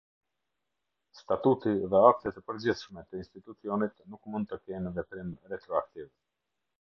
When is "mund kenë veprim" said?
4.37-5.29